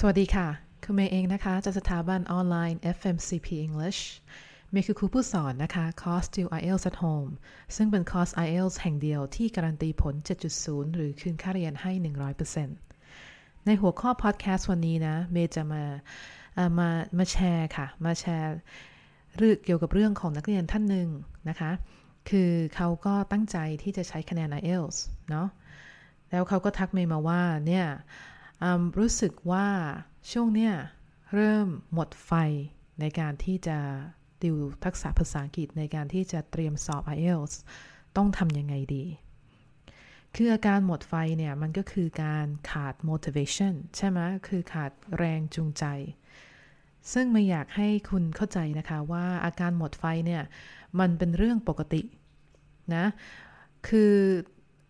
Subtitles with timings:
[0.00, 0.48] สวัสดีค่ะ
[0.82, 4.00] คือเมย์เองนะคะ จากสถาบันออนไลน์ FMCP English
[4.70, 7.30] เมย์คือครูผู้สอนนะคะคอร์ส Do IELTS at Home
[7.76, 10.14] ซึ่งเป็นคอร์ส IELTS แห่งเดียวที่การันตีผล
[10.54, 11.92] 7.0 หรือคืนค่าเรียนให้
[12.80, 15.82] 100%ในหัวข้อพอดแคสต์วันนี้นะ เมย์จะมา
[16.78, 16.88] มา
[17.18, 18.54] มาแชร์ค่ะ มาแชร์
[19.36, 21.08] เรื่องเกี่ยวกับเรื่องของนักเรียนท่านหนึ่ง
[21.48, 21.70] นะคะ
[22.30, 24.96] คือเขาก็ตั้งใจที่จะใช้คะแนน IELTS
[25.30, 25.48] เนาะ
[26.30, 27.86] แล้วเขาก็ทักเมย์มาว่าเนี่ย
[28.98, 29.68] รู้สึกว่า
[30.32, 30.74] ช่วงเนี้ย
[31.34, 32.32] เริ่มหมดไฟ
[33.00, 33.78] ในการที่จะ
[34.42, 37.54] ติวทักษะภาษาอังกฤษในการที่จะเตรียมสอบ IELTS
[38.16, 39.04] ต้องทำยังไงดี
[40.34, 45.84] คืออาการหมดไฟเนี่ย มันก็คือการขาด motivation ใช่ไหมคือขาดแรงจูงใจ
[47.12, 50.42] ซึ่งไม่อยากให้คุณเข้าใจนะคะว่าอาการหมดไฟเนี่ย
[50.98, 52.02] มันเป็นเรื่องปกติ
[52.94, 53.04] นะ
[53.88, 54.14] คือ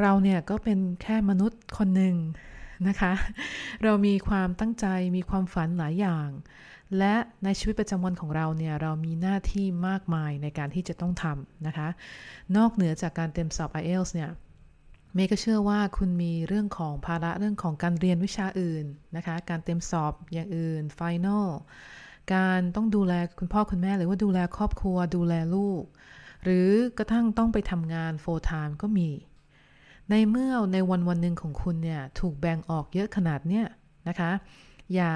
[0.00, 2.16] เราเนี่ยก็เป็นแค่มนุษย์คนหนึ่ง
[2.88, 3.12] นะคะ
[3.82, 6.28] เรามีความตั้งใจมีความฝันหลายอย่าง
[6.98, 11.88] และในชีวิตประจำวันของเราเนี่ยเรามีหน้าที่มากมายในการที่จะต้องทำนะคะ
[12.56, 14.30] นอกเหนือจากการเต็มสอบ IELTS เนี่ย
[15.14, 18.84] เมย์ก็เชื่อว่าคุณมีเรื่องของภาระเรื่องของการเรียนวิชาอื่น
[19.16, 21.46] นะคะ การเต็มสอบอย่างอื่น Final
[22.34, 25.82] การต้องดูแลคุณพ่อคุณแม่หรือว่าดูแลครอบครัวดูแลลูก
[26.44, 26.68] หรือ
[26.98, 29.08] กระทั่งต้องไปทำงาน full time ก็มี
[30.10, 33.66] ในเมื่อในวันวันหนึ่งของคุณเนี่ยถูกแบ่งออกเยอะขนาดเนี้ย
[34.08, 34.30] นะคะ
[34.94, 35.10] อย่า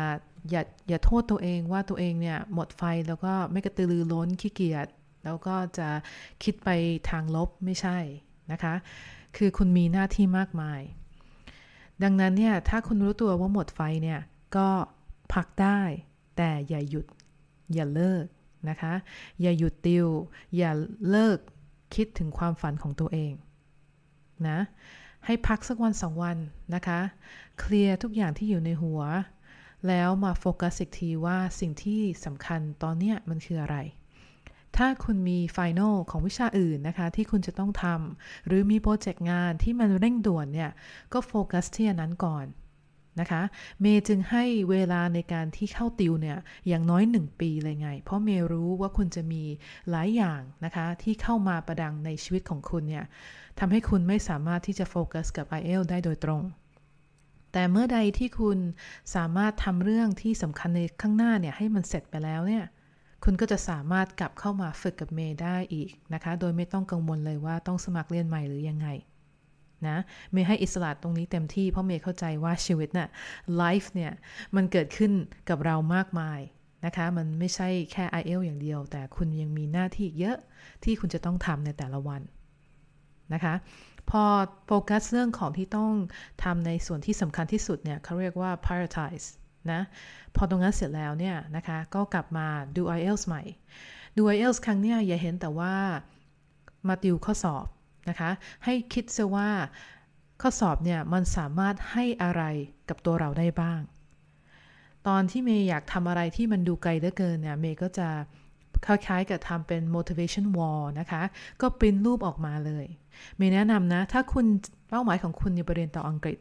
[0.50, 4.86] อย่าอย่าโทษตัวเองว่าตัวเองเนี่ยหมดไฟแล้วก็ไม่กระตือรือร้นขี้เกียจ
[5.24, 5.88] แล้วก็จะ
[6.42, 6.68] คิดไป
[7.10, 7.98] ทางลบไม่ใช่
[8.52, 8.74] นะคะ
[9.36, 10.80] คือคุณมีหน้าที่มากมาย
[12.02, 14.20] ดังนั้นเนี่ยถ้าคุณรู้ตัวว่าหมดไฟเนี่ย
[14.56, 14.68] ก็
[15.32, 15.80] พักได้
[16.36, 17.06] แต่อย่าหยุด
[17.74, 18.24] อย่าเลิก
[18.68, 18.92] นะคะ
[19.40, 20.06] อย่าหยุดติว
[20.56, 20.70] อย่า
[21.10, 21.38] เลิก
[21.94, 23.32] คิดถึงความฝันของตัวเอง
[24.48, 24.58] นะ
[25.26, 26.36] ให้พักสักวันสองวัน
[26.74, 27.00] นะคะ
[27.60, 29.02] เคลียร์ทุกอย่างที่อยู่ในหัว
[29.88, 33.76] แล้วมาโฟกัสอีกทีว่าสิ่งที่สำคัญตอนเนี้ยมันคืออะไร
[34.76, 40.70] ถ้าคุณมี final ของวิชาอื่นนะคะ ที่คุณจะต้องทำหรือมีโปรเจกต์งานที่มันเร่งด่วนเนี่ย
[41.12, 42.46] ก็โฟกัสที่อันนั้นก่อน
[43.20, 43.42] นะคะ
[43.80, 46.38] เมย์จึงให้เวลาในการที่เข้าติวเนี่ย
[46.68, 49.42] อย่างน้อย 1 ปีเลยไง เพราะเมย์รู้ว่าคุณจะมี
[49.90, 53.04] หลายอย่างนะคะ ที่เข้ามาประดังในชีวิตของคุณเนี่ย
[53.58, 56.42] ทำให้คุณไม่สามารถที่จะโฟกัสกับ i อ l ได้โดยตรง
[57.52, 58.58] แต่เมื่อใดที่คุณ
[59.14, 62.64] สามารถทำเรื่องที่สำคัญในข้างหน้าเนี่ยให้มันเสร็จไปแล้วเนี่ย
[63.24, 68.88] คุณก็จะสามารถกลับเข้ามาฝึกกับเมย์ได้อีกนะคะ โดยไม่ต้องกังวลเลยว่าต้องสมัครเรียนใหม่หรือยังไง
[69.88, 69.96] นะ
[70.32, 73.08] เมย์ให้อิสระตรงนี้เต็มที่เพราะเมย์เข้าใจว่าชีวิตนะ่ะ
[73.56, 74.12] ไลฟ์เนี่ย
[74.56, 75.12] มันเกิดขึ้น
[75.48, 76.40] กับเรามากมาย
[76.84, 80.38] นะคะ มันไม่ใช่แค่ i อ l อย่างเดียว แต่คุณยังมีหน้าที่เยอะ
[80.84, 82.22] ที่คุณจะต้องทำในแต่ละวัน
[83.34, 83.54] นะคะ
[84.10, 84.22] พอ
[84.66, 85.92] โฟกัสเรื่องของที่ต้อง
[86.44, 89.26] ทำในส่วนที่สำคัญที่สุดเนี่ยเขาเรียกว่า prioritize
[89.72, 89.80] นะ
[90.36, 92.46] พอตรงนั้นเสร็จแล้วเนี่ยนะคะ ก็กลับมา
[92.76, 93.42] ดู IELTS ใหม่
[94.16, 95.74] ดู IELTS ครั้งเนี้ยอย่าเห็นแต่ว่า
[96.88, 97.66] มาติวข้อสอบ
[98.08, 98.30] นะคะ
[98.64, 99.50] ให้คิดซะว่า
[100.40, 102.42] ข้อสอบเนี่ยมันสามารถให้อะไร
[102.88, 103.80] กับตัวเราได้บ้าง
[105.08, 108.08] ตอนที่เมย์อยากทำอะไรที่มันดูไกลเหลือเกินเนี่ยเมย์ก็จะ
[108.86, 111.22] คล้ายๆกับทำเป็น motivation wall นะคะ
[111.60, 112.86] ก็ปริ้นรูปออกมาเลย
[113.36, 114.46] เมย์แนะนำนะ ถ้าคุณ
[114.88, 116.38] เป้าหมายของคุณอยู่ประเรียนต่ออังกฤษ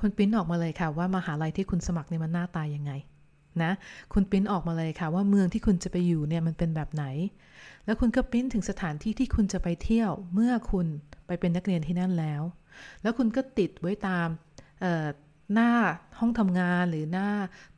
[0.00, 2.92] คุณปริ้นออกมาเลยค่ะว่ามหาลัยที่คุณสมัครเนี่ยมันหน้าตายยังไง
[3.62, 3.72] นะ
[4.12, 7.04] คุณปิ้นออกมาเลยค่ะว่าเมืองที่คุณจะไปอยู่เนี่ยมันเป็นแบบไหน
[7.84, 10.86] แล้วคุณก็ปิ้นถึงสถานที่ที่คุณจะไปเที่ยวเมื่อคุณ
[11.26, 12.42] ไปเป็นนักเรียนที่นั่นแล้ว
[13.02, 14.28] แล้วคุณก็ติดไว้ตาม
[15.54, 15.70] หน้า
[16.18, 17.28] ห้องทำงานหรือหน้า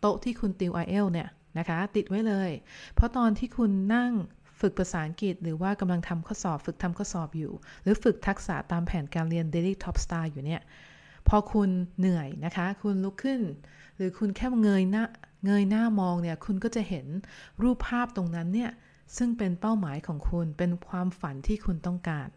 [0.00, 1.28] โต๊ะที่คุณติว i อ l เนี่ย
[1.58, 2.50] นะคะติดไว้เลย
[2.94, 4.12] เพราะตอนที่คุณนั่ง
[4.60, 7.52] ฝึกภาษาอังกฤษ หรือว่ากำลังทำข้อสอบ ฝึกทำข้อสอบอยู่
[7.82, 10.62] หรือฝึกทักษะตามแผนการเรียน Daily Top Star อยู่เนี่ย
[11.28, 13.40] พอคุณเหนื่อยนะคะ คุณลุกขึ้น
[13.96, 15.04] หรือคุณแค่เงยหน้า
[15.46, 17.06] เงยหน้ามองเนี่ย คุณก็จะเห็น
[17.62, 18.70] รูปภาพตรงนั้นเนี่ย
[19.16, 22.28] ซึ่งเป็นเป้าหมายของคุณ เป็นความฝันที่คุณต้องการ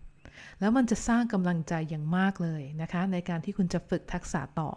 [0.59, 4.69] แล้วมันจะสร้างกำลังใจอย่างมากเลยนะคะ ในการที่คุณจะฝึกทักษะต่อ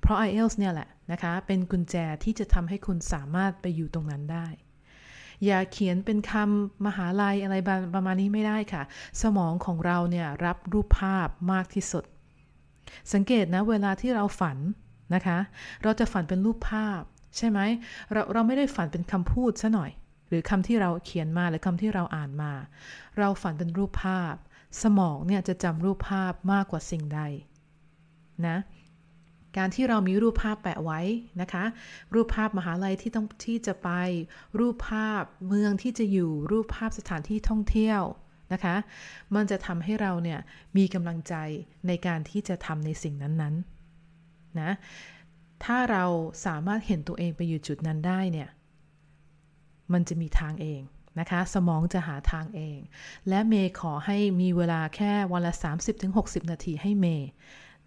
[0.00, 4.46] เพราะ IELTS เนี่ยแหละนะคะ เป็นกุญแจที่จะทำให้คุณสามารถไปอยู่ตรงนั้นได้
[5.44, 7.56] อย่าเขียนเป็นคำมหาลัยอะไร
[7.94, 8.82] ประมาณนี้ไม่ได้ค่ะ
[9.22, 12.04] สมองของเราเนี่ยรับรูปภาพมากที่สุด
[13.12, 14.58] สังเกตนะเวลาที่เราฝัน
[15.14, 15.38] นะคะ
[15.82, 17.00] เราจะฝันเป็นรูปภาพ
[17.36, 17.60] ใช่ไหม
[18.12, 19.90] เราเราไม่ได้ฝันเป็นคำพูดซะหน่อย
[20.28, 22.52] หรือคำที่เราเขียนมาหรือคำที่เราอ่านมา
[23.18, 24.34] เราฝันเป็นรูปภาพ
[24.82, 27.20] สมองเนี่ยจะจำรูปภาพมากกว่าสิ่งใด
[28.46, 28.56] นะ
[29.56, 31.00] การที่เรามีรูปภาพแปะไว้
[31.40, 31.64] นะคะ
[32.14, 33.90] รูปภาพมหาลัยที่ต้องที่จะไป
[34.58, 38.02] รูปภาพเมืองที่จะอยู่ รูปภาพสถานที่ท่องเที่ยว
[38.52, 38.76] นะคะ
[39.34, 40.40] มันจะทำให้เราเนี่ย
[40.76, 41.34] มีกำลังใจ
[41.86, 44.70] ในการที่จะทำในสิ่งนั้นๆนะ
[45.64, 46.04] ถ้าเรา
[46.46, 48.48] สามารถเห็นตัวเองไปอยู่จุดนั้นได้เนี่ย
[49.92, 50.80] มันจะมีทางเอง
[51.20, 52.78] นะคะ สมองจะหาทางเอง
[53.28, 55.52] และเมย์ขอให้มีเวลาแค่วันละ
[56.02, 57.28] 30-60 นาทีให้เมย์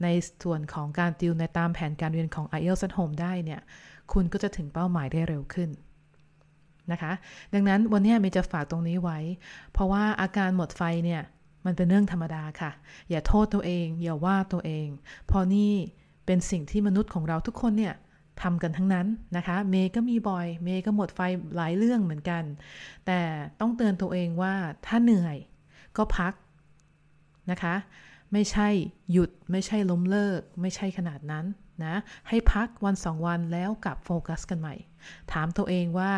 [0.03, 0.07] ใน
[0.43, 3.61] ส่วนของการติวในตามแผนการเรียนของ IELTS at Home ได้เนี่ย
[4.13, 5.69] คุณก็จะถึงเป้าหมายได้เร็วขึ้น
[6.91, 7.11] นะคะ
[7.53, 9.19] ดังนั้นวันนี้เมย์จะฝากตรงนี้ไว้
[9.73, 11.21] เพราะว่าอาการหมดไฟเนี่ย
[11.65, 12.71] มันเป็นเรื่องธรรมดาค่ะ
[13.09, 14.87] อย่าโทษตัวเอง อย่าว่าตัวเอง
[15.27, 15.71] เพราะนี่
[16.25, 17.93] เป็นสิ่งที่มนุษย์ของเราทุกคนเนี่ย
[18.41, 21.19] ทำกันทั้งนั้นนะคะ เมย์ก็มีบ่อย เมย์ก็หมดไฟ
[21.55, 22.43] หลายเรื่องเหมือนกัน
[23.05, 23.19] แต่
[23.59, 24.53] ต้องเตือนตัวเองว่า
[24.85, 25.37] ถ้าเหนื่อย
[25.97, 26.33] ก็พัก
[27.51, 27.75] นะคะ
[28.33, 28.67] ไม่ใช่
[29.11, 31.45] หยุดไม่ใช่ล้มเลิก ไม่ใช่ขนาดนั้น
[31.85, 31.95] นะ
[32.27, 34.75] ให้พักวันสองวันแล้วกลับโฟกัสกันใหม่
[35.33, 36.11] ถามตัวเองว่า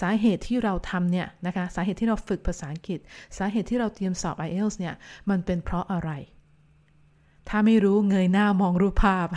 [0.00, 2.98] สาเหตุที่เราทำเนี่ยนะคะสาเหตุที่เราฝึกภาษาอังกฤษ
[3.38, 4.94] สาเหตุที่เราเตรียมสอบ IELTS เนี่ย
[5.30, 6.10] มันเป็นเพราะอะไร
[7.48, 9.28] ถ้าไม่รู้เงยหน้ามองรูปภาพ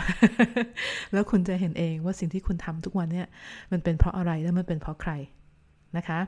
[1.12, 3.26] แล้วคุณจะเห็นเองว่าสิ่งที่คุณทำทุกวันเนี่ย
[3.72, 5.12] มันเป็นเพราะอะไรและมันเป็นเพราะใคร
[5.96, 6.20] นะคะ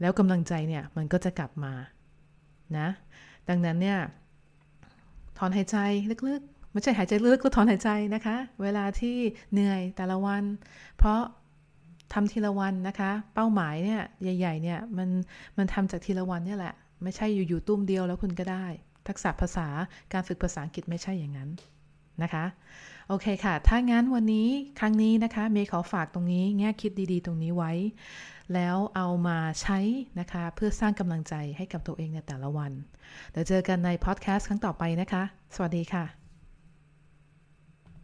[0.00, 1.72] แล้วกำลังใจเนี่ยมันก็จะกลับมา
[2.78, 2.88] นะ
[3.48, 3.98] ดังนั้นเนี่ย
[5.38, 5.76] ถอนหายใจ
[6.28, 9.16] ลึกๆ ไม่ใช่หายใจลึกก็ถอนหายใจนะคะ เวลาที่
[9.52, 10.42] เหนื่อยแต่ละวัน
[10.98, 11.20] เพราะ
[12.12, 15.08] ทำทีละวันนะคะ เป้าหมายเนี่ยใหญ่ๆเนี่ยมัน
[15.58, 18.66] มันทำจากทีละวันเนี่ยแหละ ไม่ใช่อยู่ๆตุ้มเดียวแล้วคุณก็ได้
[19.08, 19.68] ทักษะภาษา
[20.12, 21.50] การฝึกภาษาอังกฤษไม่ใช่อย่างนั้น
[22.22, 22.44] นะคะ
[23.08, 24.48] โอเคค่ะ ถ้างั้นวันนี้
[24.78, 27.72] ครั้งนี้นะคะ เมย์ขอฝากตรงนี้ แง่คิดดีๆ ตรงนี้ไว้
[28.54, 29.78] แล้วเอามาใช้
[30.20, 32.72] นะคะ เพื่อสร้างกำลังใจให้กับตัวเองในแต่ละวัน
[33.30, 35.22] เดี๋ยวเจอกันในพอดแคสต์ครั้งต่อไปนะคะ
[35.54, 36.21] สวัสดีค่ะ